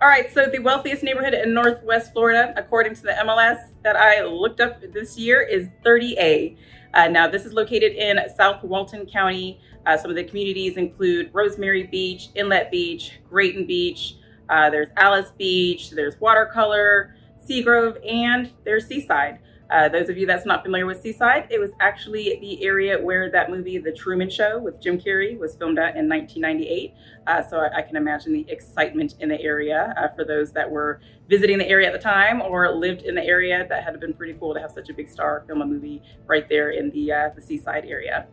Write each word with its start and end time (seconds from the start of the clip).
All 0.00 0.06
right, 0.06 0.32
so 0.32 0.46
the 0.46 0.60
wealthiest 0.60 1.02
neighborhood 1.02 1.34
in 1.34 1.52
Northwest 1.52 2.12
Florida, 2.12 2.54
according 2.56 2.94
to 2.94 3.02
the 3.02 3.16
MLS 3.24 3.58
that 3.82 3.96
I 3.96 4.22
looked 4.22 4.60
up 4.60 4.80
this 4.80 5.18
year, 5.18 5.42
is 5.42 5.66
30A. 5.84 6.56
Uh, 6.94 7.08
now, 7.08 7.26
this 7.26 7.44
is 7.44 7.52
located 7.52 7.94
in 7.94 8.20
South 8.36 8.62
Walton 8.62 9.06
County. 9.06 9.60
Uh, 9.84 9.96
some 9.96 10.08
of 10.08 10.14
the 10.14 10.22
communities 10.22 10.76
include 10.76 11.30
Rosemary 11.32 11.82
Beach, 11.82 12.28
Inlet 12.36 12.70
Beach, 12.70 13.18
Grayton 13.28 13.66
Beach. 13.66 14.14
Uh, 14.48 14.70
there's 14.70 14.86
Alys 14.98 15.32
Beach. 15.36 15.90
There's 15.90 16.14
Watercolor, 16.20 17.16
Seagrove, 17.44 17.98
and 18.08 18.52
there's 18.62 18.86
Seaside. 18.86 19.40
Uh, 19.70 19.88
those 19.88 20.08
of 20.08 20.16
you 20.16 20.26
that's 20.26 20.46
not 20.46 20.62
familiar 20.62 20.86
with 20.86 21.00
Seaside, 21.00 21.46
it 21.50 21.58
was 21.58 21.72
actually 21.80 22.38
the 22.40 22.64
area 22.64 22.98
where 22.98 23.30
that 23.30 23.50
movie, 23.50 23.78
The 23.78 23.92
Truman 23.92 24.30
Show 24.30 24.58
with 24.58 24.80
Jim 24.80 24.98
Carrey, 24.98 25.38
was 25.38 25.56
filmed 25.56 25.78
at 25.78 25.96
in 25.96 26.08
1998. 26.08 26.94
Uh, 27.26 27.42
so 27.42 27.58
I, 27.58 27.78
I, 27.78 27.82
can 27.82 27.96
imagine 27.96 28.32
the 28.32 28.46
excitement 28.48 29.16
in 29.20 29.28
the 29.28 29.40
area 29.40 29.94
uh, 29.98 30.08
for 30.16 30.24
those 30.24 30.52
that 30.52 30.70
were 30.70 31.00
visiting 31.28 31.58
the 31.58 31.68
area 31.68 31.86
at 31.86 31.92
the 31.92 31.98
time 31.98 32.40
or 32.40 32.74
lived 32.74 33.02
in 33.02 33.14
the 33.14 33.24
area. 33.24 33.66
That 33.68 33.84
had 33.84 34.00
been 34.00 34.14
pretty 34.14 34.34
cool 34.34 34.54
to 34.54 34.60
have 34.60 34.70
such 34.70 34.88
a 34.88 34.94
big 34.94 35.10
star 35.10 35.44
film 35.46 35.60
a 35.60 35.66
movie 35.66 36.02
right 36.26 36.48
there 36.48 36.70
in 36.70 36.90
the 36.90 37.12
uh, 37.12 37.28
the 37.34 37.42
Seaside 37.42 37.84
area. 37.84 38.26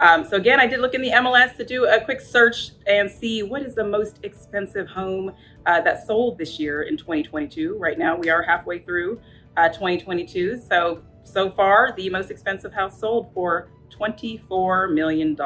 Um, 0.00 0.24
so 0.24 0.36
again, 0.36 0.58
I 0.58 0.66
did 0.66 0.80
look 0.80 0.94
in 0.94 1.02
the 1.02 1.10
MLS 1.10 1.56
to 1.58 1.64
do 1.64 1.86
a 1.86 2.00
quick 2.00 2.20
search 2.20 2.70
and 2.86 3.08
see 3.10 3.42
what 3.44 3.62
is 3.62 3.74
the 3.74 3.84
most 3.84 4.18
expensive 4.24 4.88
home 4.88 5.32
uh, 5.64 5.80
that 5.82 6.04
sold 6.06 6.38
this 6.38 6.58
year 6.58 6.82
in 6.82 6.96
2022. 6.96 7.76
Right 7.78 7.96
now, 7.96 8.16
we 8.16 8.28
are 8.28 8.42
halfway 8.42 8.80
through 8.80 9.20
uh, 9.56 9.68
2022. 9.68 10.60
So, 10.68 11.02
so 11.24 11.50
far, 11.50 11.94
the 11.96 12.08
most 12.10 12.30
expensive 12.30 12.72
house 12.72 12.98
sold 12.98 13.32
for 13.34 13.70
$24 13.90 14.92
million. 14.92 15.36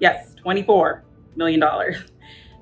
Yes, 0.00 0.34
$24 0.44 1.02
million. 1.36 1.62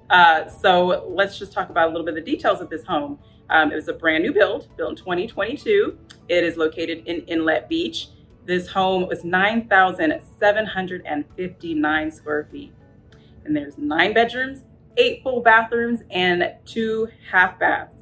Uh, 0.08 0.48
so 0.48 1.04
let's 1.08 1.36
just 1.36 1.50
talk 1.50 1.68
about 1.68 1.88
a 1.88 1.90
little 1.90 2.04
bit 2.04 2.16
of 2.16 2.24
the 2.24 2.30
details 2.30 2.60
of 2.60 2.70
this 2.70 2.84
home. 2.84 3.18
Um, 3.50 3.72
it 3.72 3.74
was 3.74 3.88
a 3.88 3.92
brand 3.92 4.22
new 4.22 4.32
build, 4.32 4.68
built 4.76 4.90
in 4.90 4.96
2022. 4.96 5.98
It 6.28 6.44
is 6.44 6.56
located 6.56 7.02
in 7.06 7.22
Inlet 7.22 7.68
Beach. 7.68 8.10
This 8.44 8.68
home 8.68 9.08
was 9.08 9.24
9,759 9.24 12.10
square 12.12 12.48
feet. 12.52 12.72
And 13.44 13.56
there's 13.56 13.76
nine 13.76 14.14
bedrooms, 14.14 14.62
eight 14.96 15.24
full 15.24 15.40
bathrooms, 15.40 16.04
and 16.10 16.54
two 16.64 17.08
half 17.28 17.58
baths 17.58 17.95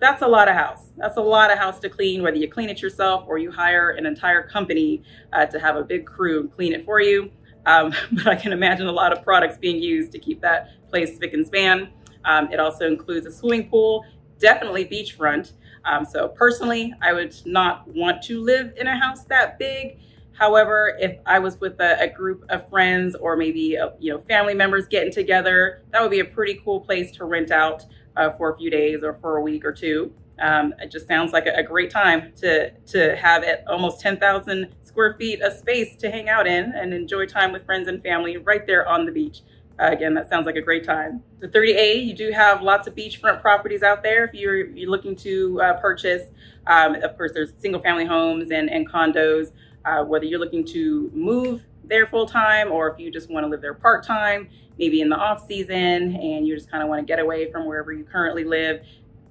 that's 0.00 0.22
a 0.22 0.26
lot 0.26 0.48
of 0.48 0.54
house. 0.54 0.90
That's 0.96 1.16
a 1.16 1.20
lot 1.20 1.50
of 1.50 1.58
house 1.58 1.80
to 1.80 1.88
clean, 1.88 2.22
whether 2.22 2.36
you 2.36 2.48
clean 2.48 2.68
it 2.68 2.80
yourself 2.80 3.24
or 3.26 3.38
you 3.38 3.50
hire 3.50 3.90
an 3.90 4.06
entire 4.06 4.42
company 4.42 5.02
uh, 5.32 5.46
to 5.46 5.58
have 5.58 5.76
a 5.76 5.82
big 5.82 6.06
crew 6.06 6.48
clean 6.48 6.72
it 6.72 6.84
for 6.84 7.00
you. 7.00 7.30
Um, 7.66 7.92
but 8.12 8.26
I 8.26 8.36
can 8.36 8.52
imagine 8.52 8.86
a 8.86 8.92
lot 8.92 9.12
of 9.12 9.22
products 9.24 9.58
being 9.58 9.82
used 9.82 10.12
to 10.12 10.18
keep 10.18 10.40
that 10.40 10.70
place 10.88 11.14
spick 11.16 11.32
and 11.32 11.46
span. 11.46 11.90
Um, 12.24 12.52
it 12.52 12.60
also 12.60 12.86
includes 12.86 13.26
a 13.26 13.32
swimming 13.32 13.68
pool, 13.68 14.04
definitely 14.38 14.84
beachfront. 14.84 15.52
Um, 15.84 16.04
so 16.04 16.28
personally, 16.28 16.94
I 17.00 17.12
would 17.12 17.34
not 17.46 17.88
want 17.88 18.22
to 18.24 18.40
live 18.40 18.72
in 18.76 18.86
a 18.86 18.96
house 18.96 19.24
that 19.24 19.58
big. 19.58 19.98
However, 20.38 20.96
if 21.00 21.18
I 21.26 21.40
was 21.40 21.58
with 21.58 21.80
a, 21.80 22.00
a 22.00 22.08
group 22.08 22.44
of 22.48 22.68
friends 22.70 23.16
or 23.16 23.36
maybe 23.36 23.74
a, 23.74 23.86
uh, 23.86 23.92
you 23.98 24.12
know 24.12 24.20
family 24.20 24.54
members 24.54 24.86
getting 24.86 25.12
together, 25.12 25.82
that 25.90 26.00
would 26.00 26.12
be 26.12 26.20
a 26.20 26.24
pretty 26.24 26.60
cool 26.64 26.80
place 26.80 27.10
to 27.12 27.24
rent 27.24 27.50
out 27.50 27.84
uh, 28.16 28.30
for 28.30 28.52
a 28.52 28.56
few 28.56 28.70
days 28.70 29.02
or 29.02 29.14
for 29.20 29.36
a 29.38 29.42
week 29.42 29.64
or 29.64 29.72
two. 29.72 30.12
Um, 30.40 30.72
it 30.78 30.92
just 30.92 31.08
sounds 31.08 31.32
like 31.32 31.46
a, 31.46 31.54
a, 31.56 31.64
great 31.64 31.90
time 31.90 32.32
to 32.36 32.70
to 32.70 33.16
have 33.16 33.42
it 33.42 33.64
almost 33.66 34.00
10,000 34.00 34.68
square 34.82 35.14
feet 35.18 35.42
of 35.42 35.52
space 35.54 35.96
to 35.96 36.08
hang 36.08 36.28
out 36.28 36.46
in 36.46 36.72
and 36.72 36.94
enjoy 36.94 37.26
time 37.26 37.50
with 37.50 37.66
friends 37.66 37.88
and 37.88 38.00
family 38.00 38.36
right 38.36 38.64
there 38.64 38.86
on 38.86 39.06
the 39.06 39.10
beach. 39.10 39.40
Uh, 39.80 39.90
again, 39.90 40.14
that 40.14 40.28
sounds 40.28 40.46
like 40.46 40.56
a 40.56 40.60
great 40.60 40.84
time. 40.84 41.22
The 41.40 41.48
30A, 41.48 42.04
you 42.04 42.14
do 42.14 42.30
have 42.32 42.62
lots 42.62 42.88
of 42.88 42.96
beachfront 42.96 43.40
properties 43.40 43.82
out 43.82 44.02
there 44.02 44.24
if 44.24 44.34
you're, 44.34 44.66
you're 44.66 44.90
looking 44.90 45.14
to 45.16 45.60
uh, 45.60 45.80
purchase. 45.80 46.30
Um, 46.66 46.96
of 46.96 47.16
course, 47.16 47.30
there's 47.32 47.52
single 47.58 47.80
family 47.80 48.04
homes 48.04 48.50
and, 48.50 48.68
and 48.68 48.88
condos. 48.88 49.52
Uh, 49.84 50.04
whether 50.04 50.24
you're 50.24 50.40
looking 50.40 50.64
to 50.64 51.10
move 51.14 51.62
there 51.84 52.06
full 52.06 52.26
time 52.26 52.70
or 52.70 52.90
if 52.90 52.98
you 52.98 53.10
just 53.10 53.30
want 53.30 53.44
to 53.44 53.48
live 53.48 53.60
there 53.60 53.74
part 53.74 54.04
time, 54.04 54.48
maybe 54.78 55.00
in 55.00 55.08
the 55.08 55.16
off 55.16 55.46
season 55.46 56.14
and 56.16 56.46
you 56.46 56.54
just 56.54 56.70
kind 56.70 56.82
of 56.82 56.88
want 56.88 57.00
to 57.00 57.06
get 57.06 57.18
away 57.18 57.50
from 57.50 57.66
wherever 57.66 57.92
you 57.92 58.04
currently 58.04 58.44
live. 58.44 58.80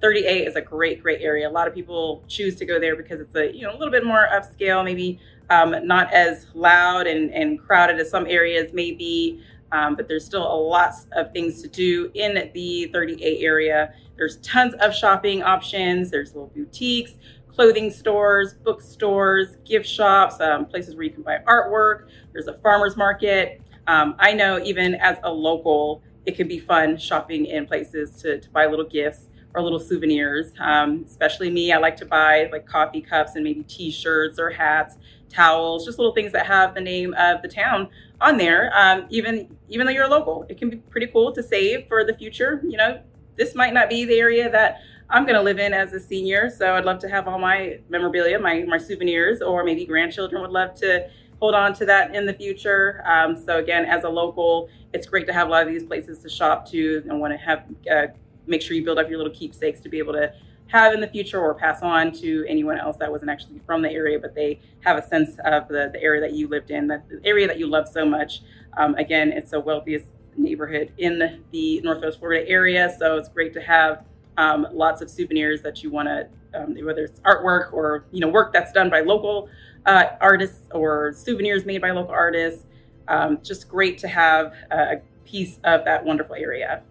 30A 0.02 0.46
is 0.46 0.56
a 0.56 0.60
great, 0.60 1.02
great 1.02 1.20
area. 1.22 1.48
A 1.48 1.50
lot 1.50 1.66
of 1.66 1.74
people 1.74 2.22
choose 2.28 2.54
to 2.56 2.64
go 2.64 2.78
there 2.78 2.94
because 2.94 3.20
it's 3.20 3.34
a 3.34 3.52
you 3.52 3.62
know 3.62 3.72
a 3.72 3.76
little 3.76 3.90
bit 3.90 4.04
more 4.04 4.28
upscale, 4.32 4.84
maybe 4.84 5.18
um, 5.50 5.74
not 5.86 6.12
as 6.12 6.46
loud 6.54 7.06
and, 7.06 7.32
and 7.32 7.58
crowded 7.58 7.98
as 7.98 8.10
some 8.10 8.26
areas 8.26 8.72
may 8.72 8.92
be, 8.92 9.42
um, 9.72 9.96
but 9.96 10.06
there's 10.06 10.24
still 10.24 10.42
a 10.42 10.54
lots 10.54 11.06
of 11.12 11.32
things 11.32 11.62
to 11.62 11.68
do 11.68 12.10
in 12.14 12.50
the 12.54 12.90
30A 12.94 13.42
area. 13.42 13.92
There's 14.16 14.36
tons 14.38 14.74
of 14.74 14.94
shopping 14.94 15.42
options. 15.42 16.10
There's 16.10 16.34
little 16.34 16.50
boutiques, 16.54 17.14
clothing 17.58 17.90
stores, 17.90 18.54
bookstores, 18.54 19.56
gift 19.64 19.84
shops, 19.84 20.40
um, 20.40 20.64
places 20.64 20.94
where 20.94 21.02
you 21.02 21.10
can 21.10 21.24
buy 21.24 21.38
artwork. 21.44 22.06
There's 22.32 22.46
a 22.46 22.56
farmer's 22.58 22.96
market. 22.96 23.60
Um, 23.88 24.14
I 24.20 24.32
know 24.32 24.60
even 24.62 24.94
as 24.94 25.16
a 25.24 25.32
local, 25.32 26.00
it 26.24 26.36
can 26.36 26.46
be 26.46 26.60
fun 26.60 26.96
shopping 26.98 27.46
in 27.46 27.66
places 27.66 28.12
to, 28.22 28.38
to 28.38 28.50
buy 28.50 28.66
little 28.66 28.84
gifts 28.84 29.26
or 29.54 29.62
little 29.62 29.80
souvenirs. 29.80 30.52
Um, 30.60 31.02
especially 31.04 31.50
me, 31.50 31.72
I 31.72 31.78
like 31.78 31.96
to 31.96 32.06
buy 32.06 32.48
like 32.52 32.64
coffee 32.64 33.00
cups 33.00 33.34
and 33.34 33.42
maybe 33.42 33.64
T-shirts 33.64 34.38
or 34.38 34.50
hats, 34.50 34.96
towels, 35.28 35.84
just 35.84 35.98
little 35.98 36.14
things 36.14 36.30
that 36.34 36.46
have 36.46 36.76
the 36.76 36.80
name 36.80 37.12
of 37.14 37.42
the 37.42 37.48
town 37.48 37.88
on 38.20 38.36
there. 38.36 38.70
Um, 38.72 39.06
even 39.10 39.56
even 39.68 39.84
though 39.84 39.92
you're 39.92 40.04
a 40.04 40.08
local, 40.08 40.46
it 40.48 40.58
can 40.58 40.70
be 40.70 40.76
pretty 40.76 41.08
cool 41.08 41.32
to 41.32 41.42
save 41.42 41.88
for 41.88 42.04
the 42.04 42.14
future. 42.14 42.62
You 42.62 42.76
know, 42.76 43.00
this 43.34 43.56
might 43.56 43.74
not 43.74 43.90
be 43.90 44.04
the 44.04 44.20
area 44.20 44.48
that 44.48 44.80
I'm 45.10 45.24
going 45.24 45.36
to 45.36 45.42
live 45.42 45.58
in 45.58 45.72
as 45.72 45.94
a 45.94 46.00
senior, 46.00 46.50
so 46.50 46.74
I'd 46.74 46.84
love 46.84 46.98
to 47.00 47.08
have 47.08 47.26
all 47.28 47.38
my 47.38 47.80
memorabilia, 47.88 48.38
my 48.38 48.64
my 48.64 48.76
souvenirs, 48.76 49.40
or 49.40 49.64
maybe 49.64 49.86
grandchildren 49.86 50.42
would 50.42 50.50
love 50.50 50.74
to 50.76 51.08
hold 51.40 51.54
on 51.54 51.72
to 51.74 51.86
that 51.86 52.14
in 52.14 52.26
the 52.26 52.34
future. 52.34 53.02
Um, 53.06 53.34
so 53.36 53.58
again, 53.58 53.86
as 53.86 54.04
a 54.04 54.08
local, 54.08 54.68
it's 54.92 55.06
great 55.06 55.26
to 55.28 55.32
have 55.32 55.48
a 55.48 55.50
lot 55.50 55.66
of 55.66 55.72
these 55.72 55.84
places 55.84 56.18
to 56.18 56.28
shop 56.28 56.68
to 56.70 57.02
and 57.08 57.20
want 57.20 57.32
to 57.32 57.38
have 57.38 57.64
uh, 57.90 58.06
make 58.46 58.60
sure 58.60 58.76
you 58.76 58.84
build 58.84 58.98
up 58.98 59.08
your 59.08 59.18
little 59.18 59.32
keepsakes 59.32 59.80
to 59.80 59.88
be 59.88 59.98
able 59.98 60.12
to 60.12 60.32
have 60.66 60.92
in 60.92 61.00
the 61.00 61.06
future 61.08 61.40
or 61.40 61.54
pass 61.54 61.80
on 61.80 62.12
to 62.12 62.44
anyone 62.46 62.78
else 62.78 62.98
that 62.98 63.10
wasn't 63.10 63.30
actually 63.30 63.60
from 63.64 63.80
the 63.80 63.90
area, 63.90 64.18
but 64.18 64.34
they 64.34 64.60
have 64.80 64.98
a 64.98 65.02
sense 65.06 65.38
of 65.46 65.68
the, 65.68 65.88
the 65.90 66.02
area 66.02 66.20
that 66.20 66.32
you 66.34 66.48
lived 66.48 66.70
in, 66.70 66.86
that 66.86 67.08
the 67.08 67.18
area 67.24 67.46
that 67.46 67.58
you 67.58 67.66
love 67.66 67.88
so 67.88 68.04
much. 68.04 68.42
Um, 68.76 68.94
again, 68.96 69.32
it's 69.32 69.52
the 69.52 69.60
wealthiest 69.60 70.08
neighborhood 70.36 70.92
in 70.98 71.42
the 71.50 71.80
Northwest 71.80 72.18
Florida 72.18 72.46
area, 72.46 72.94
so 72.98 73.16
it's 73.16 73.30
great 73.30 73.54
to 73.54 73.62
have 73.62 74.04
um, 74.38 74.66
lots 74.72 75.02
of 75.02 75.10
souvenirs 75.10 75.60
that 75.62 75.82
you 75.82 75.90
want 75.90 76.08
to, 76.08 76.28
um, 76.54 76.74
whether 76.82 77.04
it's 77.04 77.20
artwork 77.20 77.72
or 77.72 78.06
you 78.12 78.20
know 78.20 78.28
work 78.28 78.52
that's 78.52 78.72
done 78.72 78.88
by 78.88 79.00
local 79.00 79.50
uh, 79.84 80.04
artists 80.20 80.68
or 80.72 81.12
souvenirs 81.12 81.66
made 81.66 81.82
by 81.82 81.90
local 81.90 82.14
artists. 82.14 82.64
Um, 83.08 83.40
just 83.42 83.68
great 83.68 83.98
to 83.98 84.08
have 84.08 84.54
a 84.70 85.00
piece 85.24 85.58
of 85.64 85.84
that 85.84 86.04
wonderful 86.04 86.36
area 86.36 86.82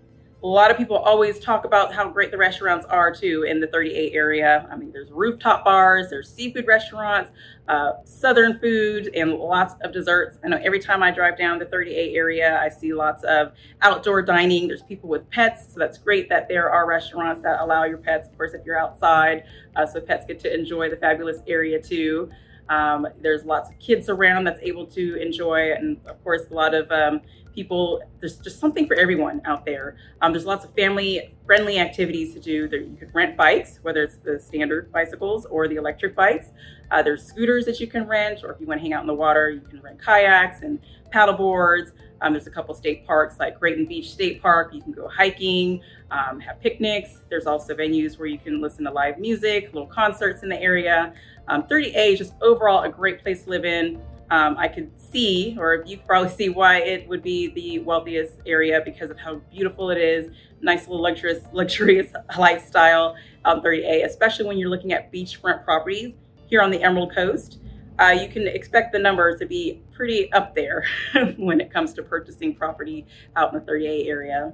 a 0.43 0.47
lot 0.47 0.69
of 0.69 0.77
people 0.77 0.95
always 0.95 1.39
talk 1.39 1.65
about 1.65 1.93
how 1.93 2.07
great 2.07 2.29
the 2.29 2.37
restaurants 2.37 2.85
are 2.85 3.13
too 3.13 3.43
in 3.43 3.59
the 3.59 3.67
30A 3.67 4.13
area. 4.13 4.67
I 4.71 4.75
mean, 4.75 4.91
there's 4.91 5.09
rooftop 5.09 5.65
bars, 5.65 6.11
there's 6.11 6.31
seafood 6.31 6.67
restaurants, 6.67 7.31
uh, 7.67 7.93
southern 8.03 8.59
food, 8.59 9.09
and 9.15 9.33
lots 9.33 9.73
of 9.81 9.91
desserts. 9.91 10.37
I 10.43 10.49
know 10.49 10.59
every 10.63 10.79
time 10.79 11.01
I 11.01 11.09
drive 11.09 11.39
down 11.39 11.57
the 11.57 11.65
30A 11.65 12.15
area, 12.15 12.59
I 12.61 12.69
see 12.69 12.93
lots 12.93 13.23
of 13.23 13.53
outdoor 13.81 14.21
dining. 14.21 14.67
There's 14.67 14.83
people 14.83 15.09
with 15.09 15.27
pets, 15.31 15.73
so 15.73 15.79
that's 15.79 15.97
great 15.97 16.29
that 16.29 16.47
there 16.47 16.69
are 16.69 16.87
restaurants 16.87 17.41
that 17.41 17.59
allow 17.59 17.85
your 17.85 17.97
pets, 17.97 18.27
of 18.27 18.37
course, 18.37 18.53
if 18.53 18.63
you're 18.63 18.79
outside, 18.79 19.43
uh, 19.75 19.87
so 19.87 19.99
pets 19.99 20.25
get 20.27 20.39
to 20.41 20.53
enjoy 20.53 20.87
the 20.87 20.97
fabulous 20.97 21.41
area 21.47 21.81
too. 21.81 22.29
Um, 22.69 23.07
there's 23.21 23.43
lots 23.43 23.69
of 23.69 23.79
kids 23.79 24.07
around 24.07 24.43
that's 24.43 24.61
able 24.61 24.85
to 24.87 25.15
enjoy, 25.15 25.71
and 25.71 25.97
of 26.05 26.23
course, 26.23 26.43
a 26.51 26.53
lot 26.53 26.75
of 26.75 26.91
um, 26.91 27.21
people. 27.57 28.03
There's 28.19 28.37
just 28.37 28.59
something 28.59 28.85
for 28.85 28.95
everyone 28.95 29.41
out 29.43 29.65
there. 29.65 29.97
Um, 30.21 30.31
there's 30.31 30.45
lots 30.45 30.63
of 30.63 30.75
family 30.75 31.33
friendly 31.43 31.79
activities 31.79 32.35
to 32.35 32.39
do. 32.39 32.67
There, 32.67 32.79
you 32.79 32.95
could 32.95 33.13
rent 33.15 33.35
bikes, 33.35 33.79
whether 33.81 34.03
it's 34.03 34.17
the 34.17 34.39
standard 34.39 34.91
bicycles 34.91 35.47
or 35.47 35.67
the 35.67 35.75
electric 35.75 36.15
bikes. 36.15 36.51
Uh, 36.91 37.01
there's 37.01 37.23
scooters 37.23 37.65
that 37.65 37.79
you 37.79 37.87
can 37.87 38.07
rent, 38.07 38.43
or 38.43 38.51
if 38.51 38.61
you 38.61 38.67
want 38.67 38.79
to 38.79 38.83
hang 38.83 38.93
out 38.93 39.01
in 39.01 39.07
the 39.07 39.15
water, 39.15 39.49
you 39.49 39.61
can 39.61 39.81
rent 39.81 39.99
kayaks 39.99 40.61
and 40.61 40.79
paddle 41.09 41.33
boards. 41.33 41.93
Um, 42.21 42.33
there's 42.33 42.45
a 42.45 42.51
couple 42.51 42.75
state 42.75 43.07
parks 43.07 43.39
like 43.39 43.59
Grayton 43.59 43.87
Beach 43.87 44.11
State 44.11 44.39
Park. 44.39 44.71
You 44.75 44.83
can 44.83 44.91
go 44.91 45.07
hiking, 45.07 45.81
um, 46.11 46.39
have 46.39 46.61
picnics. 46.61 47.21
There's 47.27 47.47
also 47.47 47.73
venues 47.73 48.19
where 48.19 48.27
you 48.27 48.37
can 48.37 48.61
listen 48.61 48.83
to 48.85 48.91
live 48.91 49.17
music, 49.17 49.73
little 49.73 49.87
concerts 49.87 50.43
in 50.43 50.49
the 50.49 50.61
area. 50.61 51.13
Um, 51.47 51.63
30A 51.63 52.13
is 52.13 52.19
just 52.19 52.33
overall 52.39 52.83
a 52.83 52.89
great 52.89 53.23
place 53.23 53.43
to 53.45 53.49
live 53.49 53.65
in. 53.65 53.99
Um, 54.29 54.57
I 54.57 54.67
could 54.67 54.91
see, 54.99 55.55
or 55.57 55.83
you 55.85 55.97
probably 55.99 56.29
see 56.29 56.49
why 56.49 56.79
it 56.79 57.07
would 57.07 57.23
be 57.23 57.47
the 57.47 57.79
wealthiest 57.79 58.39
area 58.45 58.81
because 58.83 59.09
of 59.09 59.17
how 59.17 59.35
beautiful 59.51 59.89
it 59.89 59.97
is. 59.97 60.31
Nice 60.61 60.87
little 60.87 61.01
luxurious, 61.01 61.43
luxurious 61.53 62.11
lifestyle 62.37 63.15
on 63.45 63.61
30A, 63.61 64.05
especially 64.05 64.45
when 64.45 64.57
you're 64.57 64.69
looking 64.69 64.91
at 64.91 65.11
beachfront 65.13 65.63
properties 65.63 66.13
here 66.47 66.61
on 66.61 66.71
the 66.71 66.83
Emerald 66.83 67.13
Coast. 67.15 67.59
Uh, 67.99 68.09
you 68.11 68.27
can 68.27 68.47
expect 68.47 68.91
the 68.91 68.99
numbers 68.99 69.39
to 69.39 69.45
be 69.45 69.81
pretty 69.91 70.31
up 70.33 70.53
there 70.53 70.85
when 71.37 71.59
it 71.59 71.71
comes 71.71 71.93
to 71.93 72.03
purchasing 72.03 72.53
property 72.53 73.05
out 73.35 73.53
in 73.53 73.59
the 73.59 73.71
30A 73.71 74.07
area. 74.07 74.53